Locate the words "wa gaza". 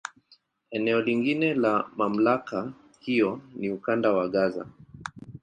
4.13-4.65